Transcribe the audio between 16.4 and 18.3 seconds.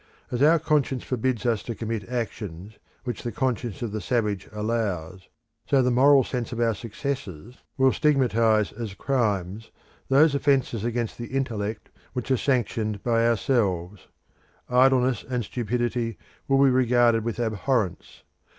will be regarded with abhorrence.